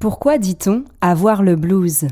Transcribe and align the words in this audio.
Pourquoi 0.00 0.38
dit-on 0.38 0.84
avoir 1.00 1.42
le 1.42 1.56
blues? 1.56 2.06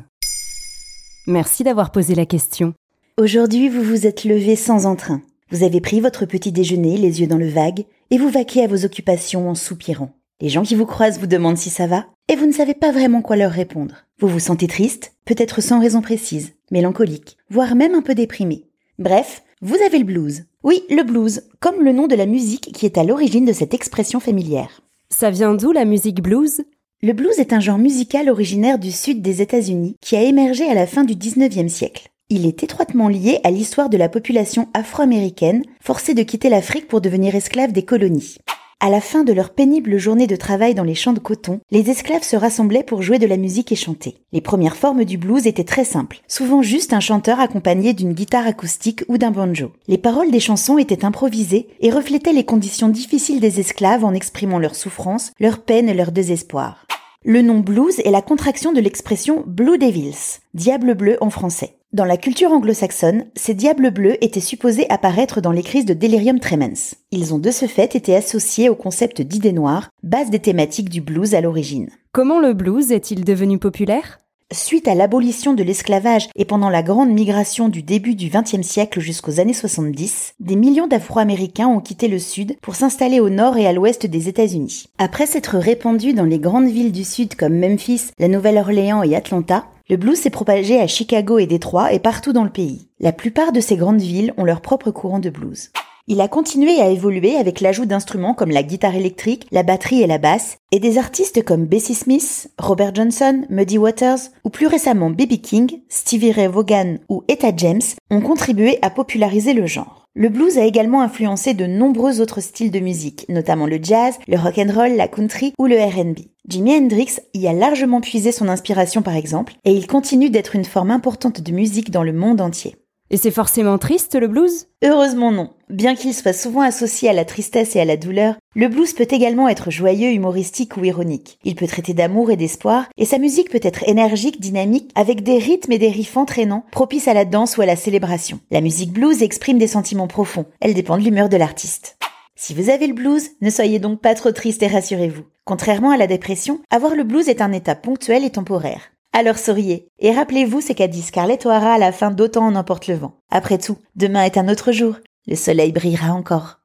Merci 1.29 1.63
d'avoir 1.63 1.93
posé 1.93 2.17
la 2.17 2.27
question. 2.27 2.75
Aujourd'hui, 3.17 3.69
vous 3.69 3.83
vous 3.85 4.09
êtes 4.09 4.25
levé 4.25 4.57
sans 4.57 4.87
entrain. 4.87 5.23
Vous 5.53 5.63
avez 5.63 5.81
pris 5.81 6.01
votre 6.01 6.27
petit 6.27 6.51
déjeuner, 6.51 6.97
les 6.97 7.21
yeux 7.21 7.29
dans 7.29 7.37
le 7.37 7.49
vague, 7.49 7.85
et 8.11 8.19
vous 8.19 8.29
vaquez 8.29 8.65
à 8.65 8.67
vos 8.67 8.85
occupations 8.85 9.49
en 9.49 9.55
soupirant. 9.55 10.11
Les 10.41 10.49
gens 10.49 10.65
qui 10.65 10.75
vous 10.75 10.85
croisent 10.85 11.21
vous 11.21 11.29
demandent 11.29 11.59
si 11.59 11.71
ça 11.71 11.87
va, 11.87 12.07
et 12.27 12.35
vous 12.35 12.47
ne 12.47 12.53
savez 12.53 12.75
pas 12.75 12.91
vraiment 12.91 13.23
quoi 13.23 13.37
leur 13.37 13.53
répondre. 13.53 14.05
Vous 14.19 14.27
vous 14.27 14.41
sentez 14.41 14.67
triste, 14.67 15.13
peut-être 15.25 15.61
sans 15.61 15.79
raison 15.79 16.03
précise, 16.03 16.55
mélancolique, 16.73 17.37
voire 17.51 17.77
même 17.77 17.95
un 17.95 18.03
peu 18.03 18.17
déprimé. 18.17 18.65
Bref, 18.99 19.45
vous 19.63 19.77
avez 19.87 19.99
le 19.99 20.05
blues. 20.05 20.43
Oui, 20.65 20.83
le 20.91 21.05
blues, 21.05 21.43
comme 21.61 21.85
le 21.85 21.93
nom 21.93 22.09
de 22.09 22.17
la 22.17 22.27
musique 22.27 22.73
qui 22.75 22.85
est 22.85 22.99
à 22.99 23.05
l'origine 23.05 23.45
de 23.45 23.53
cette 23.53 23.75
expression 23.75 24.19
familière. 24.19 24.83
Ça 25.09 25.31
vient 25.31 25.55
d'où 25.55 25.71
la 25.71 25.85
musique 25.85 26.21
blues? 26.21 26.63
Le 27.03 27.13
blues 27.13 27.39
est 27.39 27.53
un 27.53 27.61
genre 27.61 27.77
musical 27.77 28.31
originaire 28.31 28.79
du 28.79 28.91
sud 28.91 29.21
des 29.21 29.43
États-Unis 29.43 29.97
qui 30.01 30.17
a 30.17 30.23
émergé 30.23 30.65
à 30.65 30.73
la 30.73 30.87
fin 30.87 31.05
du 31.05 31.15
19e 31.15 31.69
siècle. 31.69 32.09
Il 32.31 32.47
est 32.47 32.63
étroitement 32.63 33.09
lié 33.09 33.39
à 33.45 33.51
l'histoire 33.51 33.91
de 33.91 33.99
la 33.99 34.09
population 34.09 34.69
afro-américaine 34.73 35.63
forcée 35.81 36.15
de 36.15 36.23
quitter 36.23 36.49
l'Afrique 36.49 36.89
pour 36.89 37.03
devenir 37.03 37.35
esclave 37.35 37.73
des 37.73 37.85
colonies. 37.85 38.39
À 38.81 38.91
la 38.91 39.01
fin 39.01 39.25
de 39.25 39.33
leur 39.33 39.51
pénible 39.51 39.99
journée 39.99 40.27
de 40.27 40.37
travail 40.37 40.75
dans 40.75 40.85
les 40.85 40.95
champs 40.95 41.13
de 41.13 41.19
coton, 41.19 41.61
les 41.71 41.91
esclaves 41.91 42.23
se 42.23 42.37
rassemblaient 42.37 42.83
pour 42.83 43.03
jouer 43.03 43.19
de 43.19 43.27
la 43.27 43.37
musique 43.37 43.73
et 43.73 43.77
chanter. 43.77 44.17
Les 44.33 44.43
premières 44.43 44.77
formes 44.77 45.05
du 45.05 45.17
blues 45.17 45.47
étaient 45.47 45.65
très 45.65 45.85
simples, 45.85 46.21
souvent 46.29 46.61
juste 46.61 46.93
un 46.93 47.01
chanteur 47.01 47.41
accompagné 47.41 47.95
d'une 47.95 48.13
guitare 48.13 48.47
acoustique 48.47 49.03
ou 49.09 49.17
d'un 49.17 49.31
banjo. 49.31 49.73
Les 49.89 49.97
paroles 49.99 50.31
des 50.31 50.41
chansons 50.41 50.77
étaient 50.77 51.05
improvisées 51.05 51.69
et 51.81 51.91
reflétaient 51.91 52.35
les 52.35 52.45
conditions 52.45 52.89
difficiles 52.89 53.41
des 53.41 53.61
esclaves 53.61 54.05
en 54.05 54.13
exprimant 54.13 54.59
leur 54.59 54.75
souffrance, 54.75 55.33
leur 55.41 55.63
peine 55.63 55.89
et 55.89 55.95
leur 55.95 56.13
désespoir. 56.13 56.86
Le 57.29 57.43
nom 57.43 57.59
blues 57.59 57.99
est 58.05 58.13
la 58.13 58.23
contraction 58.23 58.73
de 58.73 58.79
l'expression 58.79 59.43
Blue 59.49 59.79
Devils, 59.79 60.39
diable 60.55 60.95
bleu 60.95 61.17
en 61.21 61.29
français. 61.29 61.75
Dans 61.93 62.05
la 62.05 62.17
culture 62.17 62.53
anglo-saxonne, 62.53 63.25
ces 63.35 63.53
diables 63.53 63.91
bleus 63.91 64.17
étaient 64.25 64.39
supposés 64.39 64.89
apparaître 64.91 65.41
dans 65.41 65.51
les 65.51 65.65
crises 65.65 65.87
de 65.87 65.93
délirium 65.93 66.39
tremens. 66.39 66.95
Ils 67.11 67.35
ont 67.35 67.41
de 67.41 67.51
ce 67.51 67.67
fait 67.67 67.97
été 67.97 68.15
associés 68.15 68.69
au 68.69 68.77
concept 68.77 69.23
d'idées 69.23 69.51
noires, 69.51 69.89
base 70.05 70.31
des 70.31 70.39
thématiques 70.39 70.89
du 70.89 71.01
blues 71.01 71.35
à 71.35 71.41
l'origine. 71.41 71.89
Comment 72.13 72.39
le 72.39 72.55
blues 72.55 72.93
est-il 72.93 73.25
devenu 73.25 73.59
populaire? 73.59 74.21
Suite 74.53 74.87
à 74.87 74.95
l'abolition 74.95 75.55
de 75.55 75.65
l'esclavage 75.65 76.29
et 76.37 76.45
pendant 76.45 76.71
la 76.71 76.85
grande 76.85 77.11
migration 77.11 77.69
du 77.69 77.83
début 77.83 78.15
du 78.15 78.29
XXe 78.29 78.65
siècle 78.65 79.01
jusqu'aux 79.01 79.41
années 79.41 79.53
70, 79.53 80.35
des 80.39 80.55
millions 80.55 80.87
d'Afro-Américains 80.87 81.67
ont 81.67 81.81
quitté 81.81 82.07
le 82.07 82.21
Sud 82.21 82.57
pour 82.61 82.77
s'installer 82.77 83.19
au 83.19 83.29
nord 83.29 83.57
et 83.57 83.67
à 83.67 83.73
l'ouest 83.73 84.07
des 84.07 84.29
États-Unis. 84.29 84.87
Après 84.99 85.27
s'être 85.27 85.59
répandus 85.59 86.13
dans 86.13 86.25
les 86.25 86.39
grandes 86.39 86.69
villes 86.69 86.93
du 86.93 87.03
Sud 87.03 87.35
comme 87.35 87.59
Memphis, 87.59 88.13
la 88.21 88.29
Nouvelle-Orléans 88.29 89.03
et 89.03 89.17
Atlanta, 89.17 89.67
le 89.91 89.97
blues 89.97 90.17
s'est 90.17 90.31
propagé 90.31 90.81
à 90.81 90.87
Chicago 90.87 91.41
et 91.41 91.47
Détroit 91.47 91.93
et 91.93 91.99
partout 91.99 92.33
dans 92.33 92.45
le 92.45 92.51
pays. 92.51 92.87
La 93.01 93.11
plupart 93.11 93.51
de 93.51 93.61
ces 93.61 93.77
grandes 93.77 94.01
villes 94.01 94.33
ont 94.37 94.45
leur 94.45 94.61
propre 94.61 94.93
courant 94.93 95.19
de 95.19 95.31
blues. 95.31 95.71
Il 96.09 96.21
a 96.21 96.29
continué 96.29 96.81
à 96.81 96.89
évoluer 96.89 97.35
avec 97.35 97.61
l'ajout 97.61 97.85
d'instruments 97.85 98.33
comme 98.33 98.53
la 98.53 98.63
guitare 98.63 98.95
électrique, 98.95 99.49
la 99.51 99.65
batterie 99.65 100.03
et 100.03 100.07
la 100.07 100.19
basse, 100.19 100.59
et 100.71 100.79
des 100.79 100.99
artistes 100.99 101.43
comme 101.43 101.67
Bessie 101.67 101.97
Smith, 101.97 102.49
Robert 102.59 102.95
Johnson, 102.95 103.43
Muddy 103.51 103.77
Waters, 103.77 104.21
ou 104.45 104.51
plus 104.51 104.69
récemment 104.69 105.11
B.B. 105.11 105.41
King, 105.43 105.81
Stevie 105.89 106.31
Ray 106.31 106.47
Vaughan 106.47 106.99
ou 107.09 107.25
Etta 107.27 107.51
James 107.57 107.83
ont 108.13 108.21
contribué 108.21 108.79
à 108.83 108.91
populariser 108.91 109.53
le 109.53 109.67
genre. 109.67 110.07
Le 110.15 110.29
blues 110.29 110.59
a 110.59 110.65
également 110.65 111.03
influencé 111.03 111.55
de 111.55 111.67
nombreux 111.67 112.21
autres 112.21 112.41
styles 112.41 112.71
de 112.71 112.79
musique, 112.79 113.27
notamment 113.29 113.67
le 113.67 113.81
jazz, 113.83 114.15
le 114.29 114.39
rock 114.39 114.59
and 114.59 114.73
roll, 114.73 114.93
la 114.93 115.09
country 115.09 115.55
ou 115.59 115.67
le 115.67 115.77
R&B. 115.77 116.21
Jimi 116.49 116.73
Hendrix 116.73 117.17
y 117.35 117.49
a 117.49 117.53
largement 117.53 118.01
puisé 118.01 118.31
son 118.31 118.49
inspiration 118.49 119.03
par 119.03 119.17
exemple, 119.17 119.55
et 119.65 119.73
il 119.73 119.89
continue 119.89 120.31
d'être 120.31 120.55
une 120.55 120.65
forme 120.65 120.93
importante 120.93 121.41
de 121.41 121.53
musique 121.53 121.91
dans 121.91 122.05
le 122.05 122.13
monde 122.13 122.41
entier. 122.41 122.77
Et 123.09 123.17
c'est 123.17 123.31
forcément 123.31 123.79
triste 123.79 124.17
le 124.17 124.27
blues? 124.27 124.67
Heureusement 124.83 125.31
non. 125.31 125.51
Bien 125.69 125.95
qu'il 125.95 126.13
soit 126.13 126.33
souvent 126.33 126.63
associé 126.63 127.09
à 127.09 127.13
la 127.13 127.25
tristesse 127.25 127.77
et 127.77 127.81
à 127.81 127.85
la 127.85 127.97
douleur, 127.97 128.35
le 128.57 128.69
blues 128.69 128.93
peut 128.95 129.07
également 129.09 129.49
être 129.49 129.71
joyeux, 129.71 130.11
humoristique 130.11 130.77
ou 130.77 130.85
ironique. 130.85 131.39
Il 131.45 131.55
peut 131.55 131.69
traiter 131.69 131.95
d'amour 131.95 132.33
et 132.33 132.37
d'espoir, 132.37 132.87
et 132.97 133.05
sa 133.05 133.19
musique 133.19 133.51
peut 133.51 133.61
être 133.63 133.89
énergique, 133.89 134.41
dynamique, 134.41 134.91
avec 134.97 135.23
des 135.23 135.39
rythmes 135.39 135.73
et 135.73 135.79
des 135.79 135.91
riffs 135.91 136.17
entraînants, 136.17 136.65
propices 136.73 137.07
à 137.07 137.15
la 137.15 137.25
danse 137.25 137.57
ou 137.57 137.63
à 137.63 137.67
la 137.67 137.77
célébration. 137.77 138.41
La 138.51 138.61
musique 138.61 138.93
blues 138.93 139.23
exprime 139.23 139.59
des 139.59 139.69
sentiments 139.69 140.09
profonds. 140.09 140.47
Elle 140.61 140.75
dépend 140.75 140.99
de 140.99 141.03
l'humeur 141.05 141.29
de 141.29 141.37
l'artiste. 141.37 141.99
Si 142.35 142.55
vous 142.55 142.71
avez 142.71 142.89
le 142.89 142.95
blues, 142.95 143.31
ne 143.41 143.51
soyez 143.51 143.79
donc 143.79 144.01
pas 144.01 144.15
trop 144.15 144.33
triste 144.33 144.63
et 144.63 144.67
rassurez-vous. 144.67 145.25
Contrairement 145.45 145.91
à 145.91 145.97
la 145.97 146.09
dépression, 146.09 146.61
avoir 146.71 146.97
le 146.97 147.05
blues 147.05 147.29
est 147.29 147.41
un 147.41 147.53
état 147.53 147.77
ponctuel 147.77 148.25
et 148.25 148.31
temporaire. 148.31 148.91
Alors 149.19 149.39
souriez. 149.39 149.89
Et 149.99 150.13
rappelez-vous 150.13 150.61
ce 150.61 150.75
qu'a 150.75 150.89
dit 150.89 151.01
Scarlett 151.01 151.47
O'Hara 151.47 151.73
à 151.73 151.79
la 151.79 151.91
fin 151.91 152.11
d'Autant 152.11 152.49
en 152.49 152.55
emporte 152.55 152.87
le 152.87 152.97
vent. 152.97 153.17
Après 153.31 153.57
tout, 153.57 153.79
demain 153.95 154.25
est 154.25 154.37
un 154.37 154.47
autre 154.47 154.73
jour. 154.73 154.97
Le 155.27 155.37
soleil 155.37 155.73
brillera 155.73 156.13
encore. 156.13 156.61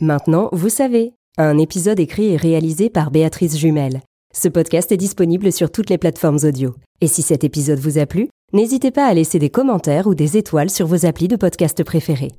Maintenant, 0.00 0.50
vous 0.52 0.68
savez. 0.68 1.14
Un 1.38 1.56
épisode 1.56 1.98
écrit 1.98 2.34
et 2.34 2.36
réalisé 2.36 2.90
par 2.90 3.10
Béatrice 3.10 3.56
Jumel. 3.56 4.02
Ce 4.34 4.48
podcast 4.48 4.92
est 4.92 4.98
disponible 4.98 5.50
sur 5.50 5.72
toutes 5.72 5.88
les 5.88 5.96
plateformes 5.96 6.40
audio. 6.44 6.74
Et 7.00 7.06
si 7.06 7.22
cet 7.22 7.42
épisode 7.42 7.78
vous 7.78 7.96
a 7.96 8.04
plu, 8.04 8.28
n'hésitez 8.52 8.90
pas 8.90 9.06
à 9.06 9.14
laisser 9.14 9.38
des 9.38 9.48
commentaires 9.48 10.06
ou 10.06 10.14
des 10.14 10.36
étoiles 10.36 10.68
sur 10.68 10.86
vos 10.86 11.06
applis 11.06 11.28
de 11.28 11.36
podcast 11.36 11.82
préférés. 11.84 12.32